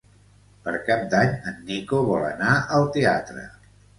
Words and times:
Per 0.67 0.71
Cap 0.87 1.03
d'Any 1.11 1.35
en 1.51 1.59
Nico 1.67 2.01
vol 2.09 2.25
anar 2.31 2.57
al 2.79 2.87
teatre. 2.97 3.47